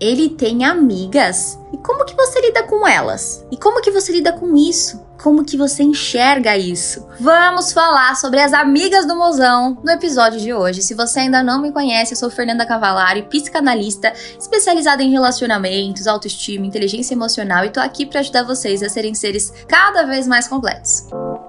[0.00, 1.58] Ele tem amigas?
[1.72, 3.44] E como que você lida com elas?
[3.50, 5.04] E como que você lida com isso?
[5.20, 7.04] Como que você enxerga isso?
[7.18, 10.82] Vamos falar sobre as amigas do mozão no episódio de hoje.
[10.82, 16.64] Se você ainda não me conhece, eu sou Fernanda Cavalari, psicanalista especializada em relacionamentos, autoestima,
[16.64, 21.08] inteligência emocional e tô aqui para ajudar vocês a serem seres cada vez mais completos.
[21.10, 21.47] vamos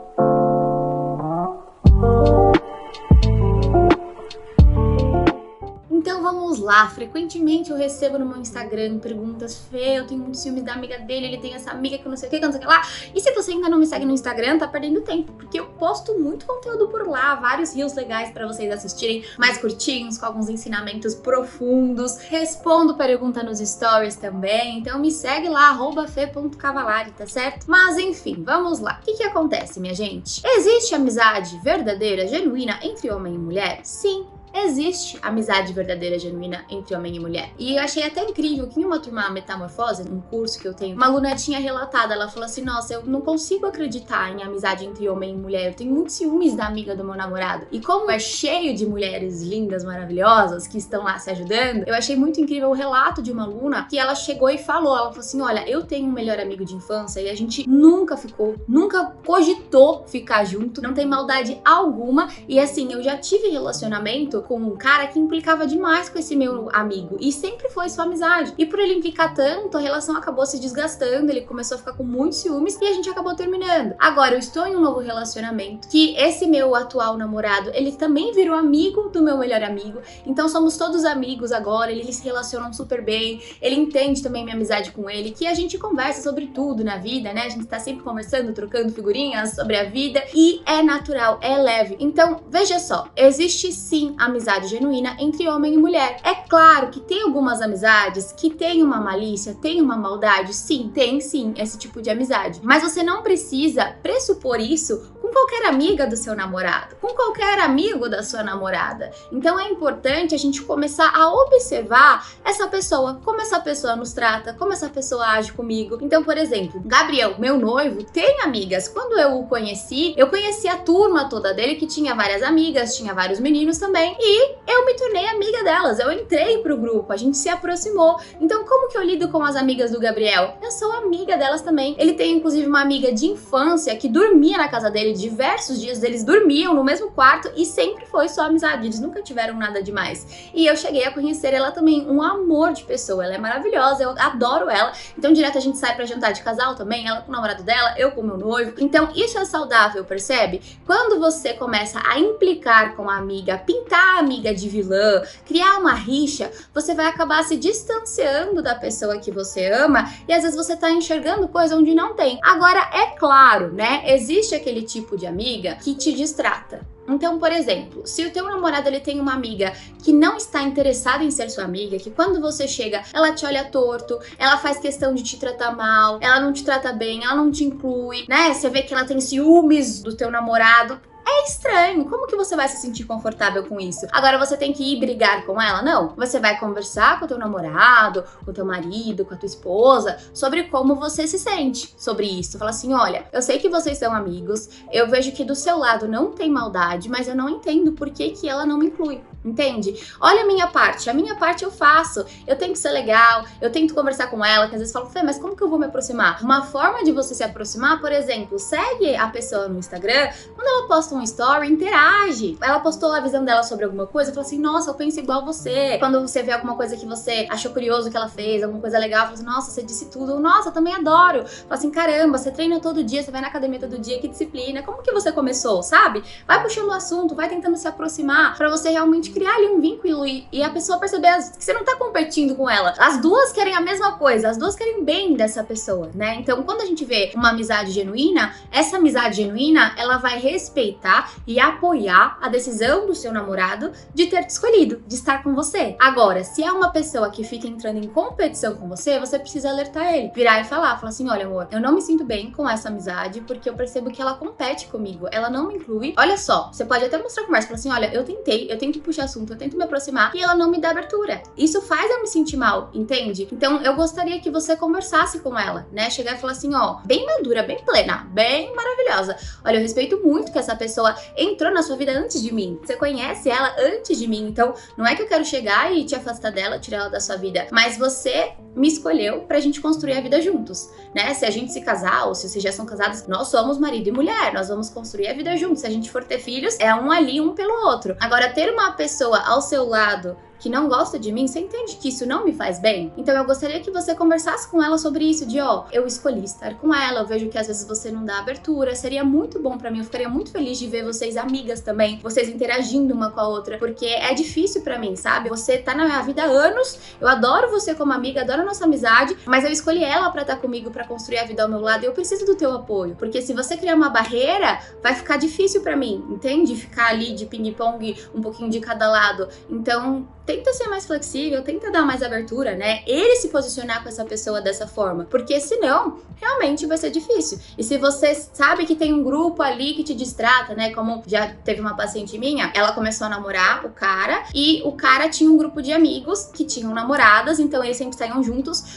[6.70, 6.88] lá.
[6.88, 11.26] Frequentemente eu recebo no meu Instagram perguntas: Fê, eu tenho muito ciúme da amiga dele,
[11.26, 12.68] ele tem essa amiga que eu não sei o que, que não sei o que
[12.68, 12.82] lá.
[13.14, 16.18] E se você ainda não me segue no Instagram, tá perdendo tempo, porque eu posto
[16.20, 21.16] muito conteúdo por lá, vários rios legais para vocês assistirem, mais curtinhos, com alguns ensinamentos
[21.16, 22.18] profundos.
[22.20, 25.76] Respondo pergunta nos stories também, então me segue lá,
[26.08, 27.66] fe.cavalari, tá certo?
[27.68, 29.00] Mas enfim, vamos lá.
[29.02, 30.42] O que, que acontece, minha gente?
[30.46, 33.80] Existe amizade verdadeira, genuína entre homem e mulher?
[33.84, 37.52] Sim, existe amizade verdadeira, genuína entre homem e mulher.
[37.58, 40.96] E eu achei até incrível que em uma turma Metamorfose, um curso que eu tenho,
[40.96, 45.08] uma aluna tinha relatado, ela falou assim: Nossa, eu não consigo acreditar em amizade entre
[45.08, 45.68] homem e mulher.
[45.68, 47.68] Eu tenho muitos ciúmes da amiga do meu namorado.
[47.72, 52.16] E como é cheio de mulheres lindas, maravilhosas, que estão lá se ajudando, eu achei
[52.16, 55.42] muito incrível o relato de uma aluna que ela chegou e falou: Ela falou assim:
[55.42, 60.04] Olha, eu tenho um melhor amigo de infância e a gente nunca ficou, nunca cogitou
[60.08, 62.30] ficar junto, não tem maldade alguma.
[62.48, 66.70] E assim, eu já tive relacionamento com um cara que implicava demais com esse meu
[66.74, 68.54] amigo e sempre foi sua amizade.
[68.58, 72.04] E por ele implicar tanto, a relação acabou se desgastando, ele começou a ficar com
[72.04, 73.96] muitos ciúmes e a gente acabou terminando.
[74.00, 78.56] Agora eu estou em um novo relacionamento que esse meu atual namorado, ele também virou
[78.56, 80.00] amigo do meu melhor amigo.
[80.26, 83.42] Então somos todos amigos agora, eles se relacionam super bem.
[83.62, 87.34] Ele entende também minha amizade com ele, que a gente conversa sobre tudo na vida,
[87.34, 87.44] né?
[87.46, 91.98] A gente tá sempre conversando, trocando figurinhas sobre a vida e é natural, é leve.
[92.00, 96.18] Então, veja só, existe sim a amizade genuína entre homem e mulher.
[96.24, 101.20] É claro que tem algumas amizades que tem uma malícia, tem uma maldade, sim, tem
[101.20, 102.62] sim esse tipo de amizade.
[102.64, 108.10] Mas você não precisa pressupor isso com qualquer amiga do seu namorado, com qualquer amigo
[108.10, 109.12] da sua namorada.
[109.32, 114.54] Então é importante a gente começar a observar essa pessoa, como essa pessoa nos trata,
[114.54, 115.98] como essa pessoa age comigo.
[116.02, 118.88] Então, por exemplo, Gabriel, meu noivo, tem amigas.
[118.88, 123.14] Quando eu o conheci, eu conheci a turma toda dele que tinha várias amigas, tinha
[123.14, 126.00] vários meninos também, e eu me tornei amiga delas.
[126.00, 128.20] Eu entrei pro grupo, a gente se aproximou.
[128.42, 130.58] Então, como que eu lido com as amigas do Gabriel?
[130.62, 131.96] Eu sou amiga delas também.
[131.98, 136.24] Ele tem inclusive uma amiga de infância que dormia na casa dele diversos dias eles
[136.24, 140.50] dormiam no mesmo quarto e sempre foi só amizade, eles nunca tiveram nada demais.
[140.54, 144.12] E eu cheguei a conhecer ela também, um amor de pessoa, ela é maravilhosa, eu
[144.18, 144.92] adoro ela.
[145.18, 147.96] Então direto a gente sai para jantar de casal também, ela com o namorado dela,
[147.98, 148.74] eu com o meu noivo.
[148.80, 150.62] Então isso é saudável, percebe?
[150.86, 156.50] Quando você começa a implicar com a amiga, pintar amiga de vilã, criar uma rixa,
[156.74, 160.90] você vai acabar se distanciando da pessoa que você ama e às vezes você tá
[160.90, 162.40] enxergando coisa onde não tem.
[162.42, 164.04] Agora é claro, né?
[164.06, 166.82] Existe aquele tipo tipo de amiga que te distrata.
[167.08, 171.24] Então, por exemplo, se o teu namorado ele tem uma amiga que não está interessada
[171.24, 175.16] em ser sua amiga, que quando você chega, ela te olha torto, ela faz questão
[175.16, 178.54] de te tratar mal, ela não te trata bem, ela não te inclui, né?
[178.54, 181.02] Você vê que ela tem ciúmes do teu namorado,
[181.40, 182.06] é estranho.
[182.06, 184.06] Como que você vai se sentir confortável com isso?
[184.12, 185.82] Agora você tem que ir brigar com ela?
[185.82, 186.10] Não.
[186.16, 190.18] Você vai conversar com o teu namorado, com o teu marido, com a tua esposa
[190.34, 192.58] sobre como você se sente sobre isso.
[192.58, 196.08] Fala assim: olha, eu sei que vocês são amigos, eu vejo que do seu lado
[196.08, 199.22] não tem maldade, mas eu não entendo por que, que ela não me inclui.
[199.44, 199.96] Entende?
[200.20, 202.26] Olha a minha parte, a minha parte eu faço.
[202.46, 205.24] Eu tenho que ser legal, eu tento conversar com ela, que às vezes falo, Fê,
[205.24, 206.44] mas como que eu vou me aproximar?
[206.44, 210.88] Uma forma de você se aproximar, por exemplo, segue a pessoa no Instagram, quando ela
[210.88, 212.58] posta um story, interage.
[212.62, 215.98] Ela postou a visão dela sobre alguma coisa, fala assim, nossa, eu penso igual você.
[216.00, 219.24] Quando você vê alguma coisa que você achou curioso que ela fez, alguma coisa legal,
[219.24, 220.40] fala assim, nossa, você disse tudo.
[220.40, 221.46] Nossa, eu também adoro.
[221.48, 224.84] Fala assim, caramba, você treina todo dia, você vai na academia todo dia, que disciplina.
[224.84, 226.24] Como que você começou, sabe?
[226.48, 230.26] Vai puxando o assunto, vai tentando se aproximar para você realmente criar ali um vínculo
[230.26, 232.94] e, e a pessoa perceber que você não tá competindo com ela.
[232.98, 236.36] As duas querem a mesma coisa, as duas querem bem dessa pessoa, né?
[236.36, 241.60] Então, quando a gente vê uma amizade genuína, essa amizade genuína, ela vai respeitar e
[241.60, 245.96] apoiar a decisão do seu namorado de ter te escolhido, de estar com você.
[246.00, 250.14] Agora, se é uma pessoa que fica entrando em competição com você, você precisa alertar
[250.14, 252.90] ele, virar e falar, falar assim: olha, amor, eu não me sinto bem com essa
[252.90, 256.14] amizade porque eu percebo que ela compete comigo, ela não me inclui.
[256.18, 259.24] Olha só, você pode até mostrar conversa, falar assim: olha, eu tentei, eu tento puxar
[259.24, 261.42] assunto, eu tento me aproximar e ela não me dá abertura.
[261.58, 263.48] Isso faz eu me sentir mal, entende?
[263.52, 266.10] Então eu gostaria que você conversasse com ela, né?
[266.10, 269.38] Chegar e falar assim: ó, bem madura, bem plena, bem maravilhosa.
[269.64, 272.80] Olha, eu respeito muito que essa pessoa entrou na sua vida antes de mim.
[272.84, 274.48] Você conhece ela antes de mim.
[274.48, 277.36] Então, não é que eu quero chegar e te afastar dela, tirar ela da sua
[277.36, 281.34] vida, mas você me escolheu pra gente construir a vida juntos, né?
[281.34, 284.12] Se a gente se casar ou se vocês já são casados, nós somos marido e
[284.12, 285.82] mulher, nós vamos construir a vida juntos.
[285.82, 288.16] Se a gente for ter filhos, é um ali, um pelo outro.
[288.22, 292.10] Agora, ter uma pessoa ao seu lado que não gosta de mim, você entende que
[292.10, 293.14] isso não me faz bem?
[293.16, 296.76] Então eu gostaria que você conversasse com ela sobre isso, de ó, eu escolhi estar
[296.76, 299.90] com ela, eu vejo que às vezes você não dá abertura, seria muito bom para
[299.90, 303.48] mim, eu ficaria muito feliz de ver vocês amigas também, vocês interagindo uma com a
[303.48, 305.50] outra, porque é difícil para mim, sabe?
[305.50, 308.86] Você tá na minha vida há anos, eu adoro você como amiga, adoro a nossa
[308.86, 311.82] amizade, mas eu escolhi ela para estar tá comigo, para construir a vida ao meu
[311.82, 315.82] lado, eu preciso do teu apoio, porque se você criar uma barreira, vai ficar difícil
[315.82, 316.76] para mim, entende?
[316.76, 319.50] Ficar ali de ping-pong, um pouquinho de cada lado.
[319.70, 323.02] Então, tenta ser mais flexível, tenta dar mais abertura, né?
[323.06, 327.60] Ele se posicionar com essa pessoa dessa forma, porque senão realmente vai ser difícil.
[327.78, 330.92] E se você sabe que tem um grupo ali que te distrata, né?
[330.92, 335.30] Como já teve uma paciente minha, ela começou a namorar o cara e o cara
[335.30, 338.49] tinha um grupo de amigos que tinham namoradas, então eles sempre saíam juntos.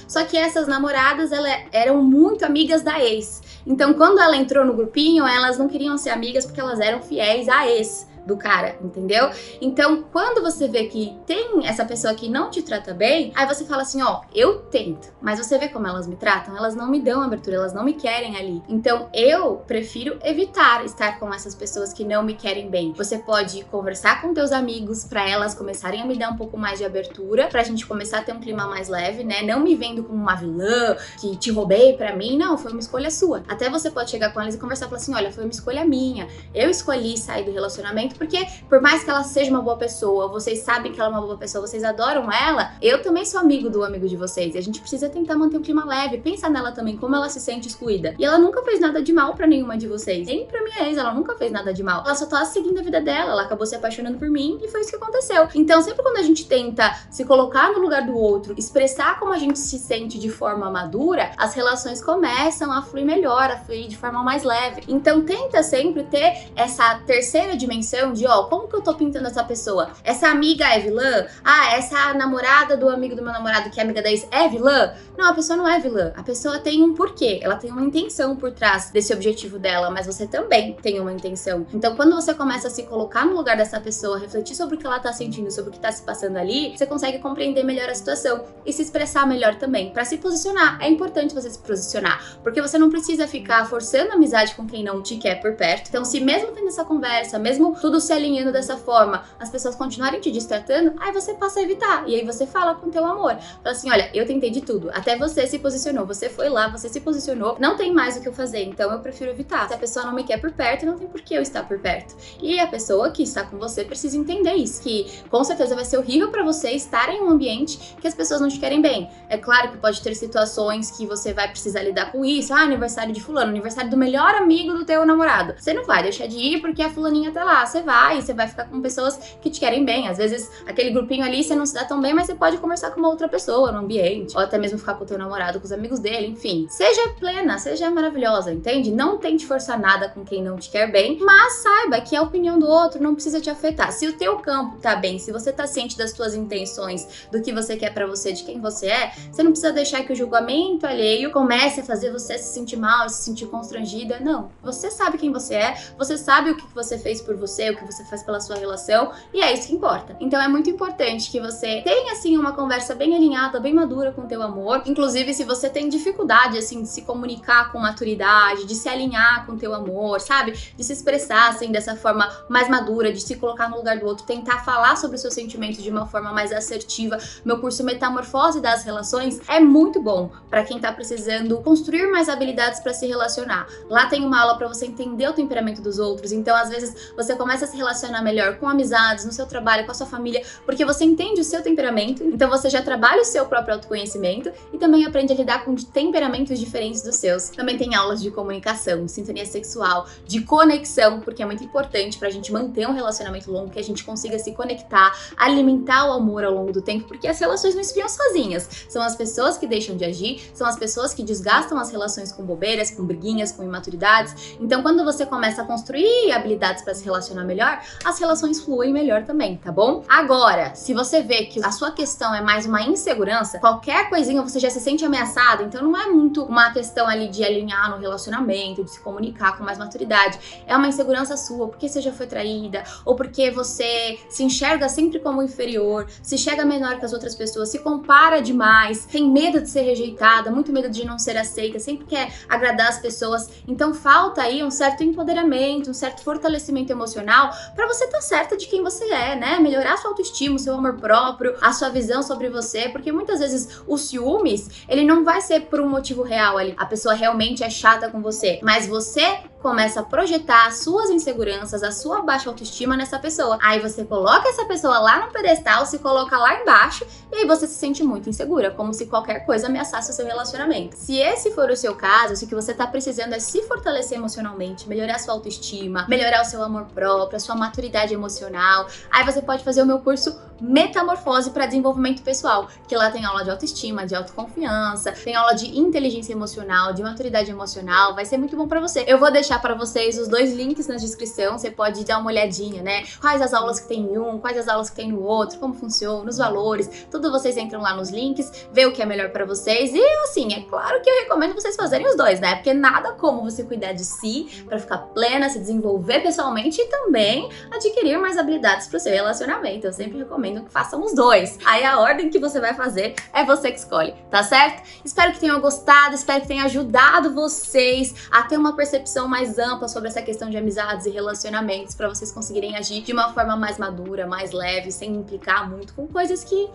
[0.09, 3.43] Só que essas namoradas elas eram muito amigas da ex.
[3.67, 7.49] Então quando ela entrou no grupinho, elas não queriam ser amigas porque elas eram fiéis
[7.49, 9.31] à ex do cara, entendeu?
[9.61, 13.65] Então, quando você vê que tem essa pessoa que não te trata bem, aí você
[13.65, 17.01] fala assim, ó, eu tento, mas você vê como elas me tratam, elas não me
[17.01, 18.63] dão abertura, elas não me querem ali.
[18.69, 22.93] Então, eu prefiro evitar estar com essas pessoas que não me querem bem.
[22.93, 26.79] Você pode conversar com teus amigos para elas começarem a me dar um pouco mais
[26.79, 29.43] de abertura, pra gente começar a ter um clima mais leve, né?
[29.43, 33.11] Não me vendo como uma vilã que te roubei para mim, não, foi uma escolha
[33.11, 33.43] sua.
[33.49, 35.85] Até você pode chegar com elas e conversar e falar assim, olha, foi uma escolha
[35.85, 36.29] minha.
[36.55, 40.29] Eu escolhi sair do relacionamento muito, porque por mais que ela seja uma boa pessoa,
[40.29, 43.69] vocês sabem que ela é uma boa pessoa, vocês adoram ela, eu também sou amigo
[43.70, 44.55] do amigo de vocês.
[44.55, 47.41] E a gente precisa tentar manter um clima leve, pensar nela também, como ela se
[47.41, 48.14] sente excluída.
[48.19, 50.26] E ela nunca fez nada de mal para nenhuma de vocês.
[50.26, 52.03] Nem pra minha ex, ela nunca fez nada de mal.
[52.05, 54.81] Ela só tá seguindo a vida dela, ela acabou se apaixonando por mim e foi
[54.81, 55.49] isso que aconteceu.
[55.55, 59.38] Então, sempre quando a gente tenta se colocar no lugar do outro, expressar como a
[59.38, 63.97] gente se sente de forma madura, as relações começam a fluir melhor, a fluir de
[63.97, 64.82] forma mais leve.
[64.88, 69.45] Então, tenta sempre ter essa terceira dimensão de, ó, como que eu tô pintando essa
[69.45, 69.91] pessoa?
[70.03, 71.27] Essa amiga é vilã?
[71.45, 74.95] Ah, essa namorada do amigo do meu namorado, que é amiga da ex, é vilã?
[75.17, 76.13] Não, a pessoa não é vilã.
[76.17, 80.07] A pessoa tem um porquê, ela tem uma intenção por trás desse objetivo dela, mas
[80.07, 81.67] você também tem uma intenção.
[81.73, 84.87] Então, quando você começa a se colocar no lugar dessa pessoa, refletir sobre o que
[84.87, 87.95] ela tá sentindo, sobre o que tá se passando ali, você consegue compreender melhor a
[87.95, 89.93] situação e se expressar melhor também.
[89.93, 94.55] Para se posicionar, é importante você se posicionar, porque você não precisa ficar forçando amizade
[94.55, 95.89] com quem não te quer por perto.
[95.89, 99.77] Então, se mesmo tendo essa conversa, mesmo tudo tudo se alinhando dessa forma, as pessoas
[99.77, 102.09] continuarem te distratando, aí você passa a evitar.
[102.09, 103.37] E aí você fala com teu amor.
[103.37, 104.91] Fala assim: olha, eu tentei de tudo.
[104.94, 106.06] Até você se posicionou.
[106.06, 107.56] Você foi lá, você se posicionou.
[107.61, 108.62] Não tem mais o que eu fazer.
[108.62, 109.69] Então eu prefiro evitar.
[109.69, 111.79] Se a pessoa não me quer por perto, não tem por que eu estar por
[111.81, 112.17] perto.
[112.41, 114.83] E a pessoa que está com você precisa entender isso.
[114.83, 118.41] Que com certeza vai ser horrível para você estar em um ambiente que as pessoas
[118.41, 119.11] não te querem bem.
[119.29, 122.55] É claro que pode ter situações que você vai precisar lidar com isso.
[122.55, 125.55] Ah, aniversário de fulano, aniversário do melhor amigo do teu namorado.
[125.59, 127.67] Você não vai deixar de ir porque a fulaninha tá lá.
[127.67, 130.08] Você vai, você vai ficar com pessoas que te querem bem.
[130.08, 132.90] Às vezes, aquele grupinho ali você não se dá tão bem, mas você pode conversar
[132.90, 135.67] com uma outra pessoa no ambiente, ou até mesmo ficar com o teu namorado, com
[135.67, 136.67] os amigos dele, enfim.
[136.70, 138.90] Seja plena, seja maravilhosa, entende?
[138.90, 142.58] Não tente forçar nada com quem não te quer bem, mas saiba que a opinião
[142.58, 143.93] do outro não precisa te afetar.
[143.93, 147.52] Se o teu campo tá bem, se você tá ciente das tuas intenções, do que
[147.52, 150.87] você quer para você, de quem você é, você não precisa deixar que o julgamento
[150.87, 154.20] alheio comece a fazer você se sentir mal, se sentir constrangida.
[154.20, 154.51] Não.
[154.62, 157.84] Você sabe quem você é, você sabe o que você fez por você, o que
[157.84, 160.17] você faz pela sua relação, e é isso que importa.
[160.20, 164.22] Então é muito importante que você tenha assim uma conversa bem alinhada, bem madura com
[164.22, 164.82] o teu amor.
[164.86, 169.52] Inclusive, se você tem dificuldade assim de se comunicar com maturidade, de se alinhar com
[169.52, 170.52] o teu amor, sabe?
[170.52, 174.24] De se expressar assim dessa forma mais madura, de se colocar no lugar do outro,
[174.26, 177.19] tentar falar sobre os seus sentimentos de uma forma mais assertiva.
[177.44, 182.81] Meu curso Metamorfose das Relações é muito bom para quem tá precisando construir mais habilidades
[182.81, 183.67] para se relacionar.
[183.88, 186.32] Lá tem uma aula para você entender o temperamento dos outros.
[186.32, 189.93] Então, às vezes, você começa a se relacionar melhor com amizades, no seu trabalho, com
[189.93, 193.47] a sua família, porque você entende o seu temperamento, então você já trabalha o seu
[193.47, 197.49] próprio autoconhecimento e também aprende a lidar com temperamentos diferentes dos seus.
[197.51, 202.53] Também tem aulas de comunicação, sintonia sexual, de conexão, porque é muito importante pra gente
[202.53, 206.73] manter um relacionamento longo, que a gente consiga se conectar, alimentar o amor ao longo
[206.73, 208.69] do tempo, porque as relações não esfriam sozinhas.
[208.89, 212.43] São as pessoas que deixam de agir, são as pessoas que desgastam as relações com
[212.45, 214.57] bobeiras, com briguinhas, com imaturidades.
[214.61, 219.25] Então, quando você começa a construir habilidades para se relacionar melhor, as relações fluem melhor
[219.25, 220.03] também, tá bom?
[220.09, 224.59] Agora, se você vê que a sua questão é mais uma insegurança, qualquer coisinha você
[224.59, 228.82] já se sente ameaçado, então não é muito uma questão ali de alinhar no relacionamento,
[228.82, 230.63] de se comunicar com mais maturidade.
[230.67, 235.21] É uma insegurança sua, porque você já foi traída, ou porque você se enxerga sempre
[235.21, 239.69] como inferior, se enxerga menor que as outras pessoas, se compara demais, tem medo de
[239.69, 243.51] ser rejeitada, muito medo de não ser aceita, sempre quer agradar as pessoas.
[243.69, 247.42] Então falta aí um certo empoderamento, um certo fortalecimento emocional
[247.75, 249.58] para você estar tá certa de quem você é, né?
[249.58, 253.96] Melhorar sua autoestima, seu amor próprio, a sua visão sobre você, porque muitas vezes o
[253.96, 256.75] ciúmes, ele não vai ser por um motivo real ali.
[256.77, 261.83] A pessoa realmente é chata com você, mas você começa a projetar as suas inseguranças,
[261.83, 263.59] a sua baixa autoestima nessa pessoa.
[263.63, 267.67] Aí você coloca essa pessoa lá no pedestal, se coloca lá embaixo e aí você
[267.67, 270.97] se sente muito insegura, como se qualquer coisa ameaçasse o seu relacionamento.
[270.97, 274.19] Se esse for o seu caso, se o que você tá precisando é se fortalecer
[274.19, 279.41] emocionalmente, melhorar sua autoestima, melhorar o seu amor próprio, a sua maturidade emocional, aí você
[279.41, 284.07] pode fazer o meu curso Metamorfose para desenvolvimento pessoal, que lá tem aula de autoestima,
[284.07, 288.81] de autoconfiança, tem aula de inteligência emocional, de maturidade emocional, vai ser muito bom para
[288.81, 289.05] você.
[289.09, 292.31] Eu vou deixar deixar para vocês os dois links na descrição, você pode dar uma
[292.31, 293.05] olhadinha, né?
[293.21, 295.75] Quais as aulas que tem em um, quais as aulas que tem no outro, como
[295.75, 299.44] funciona, os valores, tudo vocês entram lá nos links, vê o que é melhor para
[299.44, 299.93] vocês.
[299.93, 302.55] E assim, é claro que eu recomendo vocês fazerem os dois, né?
[302.55, 307.51] Porque nada como você cuidar de si para ficar plena, se desenvolver pessoalmente e também
[307.71, 309.87] adquirir mais habilidades para o seu relacionamento.
[309.87, 311.59] Eu sempre recomendo que façam os dois.
[311.65, 314.82] Aí a ordem que você vai fazer é você que escolhe, tá certo?
[315.05, 319.58] Espero que tenham gostado, espero que tenha ajudado vocês a ter uma percepção mais mais
[319.58, 323.56] ampla sobre essa questão de amizades e relacionamentos para vocês conseguirem agir de uma forma
[323.56, 326.70] mais madura, mais leve, sem implicar muito com coisas que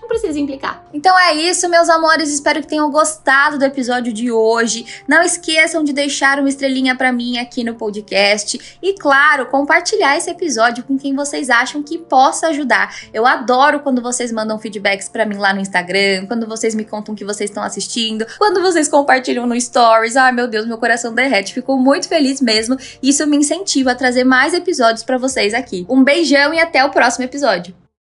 [0.00, 0.84] não precisa implicar.
[0.92, 2.32] Então é isso, meus amores.
[2.32, 4.86] Espero que tenham gostado do episódio de hoje.
[5.06, 10.30] Não esqueçam de deixar uma estrelinha para mim aqui no podcast e, claro, compartilhar esse
[10.30, 12.94] episódio com quem vocês acham que possa ajudar.
[13.12, 17.14] Eu adoro quando vocês mandam feedbacks para mim lá no Instagram, quando vocês me contam
[17.14, 20.16] que vocês estão assistindo, quando vocês compartilham no Stories.
[20.16, 21.54] Ai, meu Deus, meu coração derrete.
[21.54, 22.76] Fico muito feliz mesmo.
[23.02, 25.86] Isso me incentiva a trazer mais episódios para vocês aqui.
[25.88, 27.89] Um beijão e até o próximo episódio.